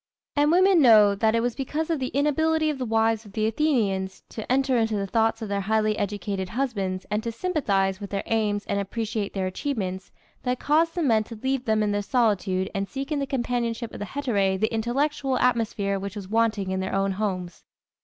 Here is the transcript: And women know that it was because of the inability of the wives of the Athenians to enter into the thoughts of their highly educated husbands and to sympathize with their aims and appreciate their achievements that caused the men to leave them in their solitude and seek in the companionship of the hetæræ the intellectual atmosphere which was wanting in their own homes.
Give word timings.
And 0.35 0.49
women 0.51 0.81
know 0.81 1.13
that 1.13 1.35
it 1.35 1.41
was 1.41 1.53
because 1.53 1.91
of 1.91 1.99
the 1.99 2.07
inability 2.07 2.71
of 2.71 2.79
the 2.79 2.87
wives 2.87 3.23
of 3.23 3.33
the 3.33 3.45
Athenians 3.45 4.23
to 4.29 4.51
enter 4.51 4.75
into 4.75 4.95
the 4.95 5.05
thoughts 5.05 5.43
of 5.43 5.47
their 5.47 5.61
highly 5.61 5.95
educated 5.95 6.49
husbands 6.49 7.05
and 7.11 7.21
to 7.21 7.31
sympathize 7.31 7.99
with 8.01 8.09
their 8.09 8.23
aims 8.25 8.65
and 8.65 8.79
appreciate 8.79 9.35
their 9.35 9.45
achievements 9.45 10.11
that 10.41 10.57
caused 10.59 10.95
the 10.95 11.03
men 11.03 11.23
to 11.25 11.35
leave 11.35 11.65
them 11.65 11.83
in 11.83 11.91
their 11.91 12.01
solitude 12.01 12.67
and 12.73 12.87
seek 12.89 13.11
in 13.11 13.19
the 13.19 13.27
companionship 13.27 13.93
of 13.93 13.99
the 13.99 14.05
hetæræ 14.05 14.59
the 14.59 14.73
intellectual 14.73 15.37
atmosphere 15.37 15.99
which 15.99 16.15
was 16.15 16.27
wanting 16.27 16.71
in 16.71 16.79
their 16.79 16.95
own 16.95 17.11
homes. 17.11 17.63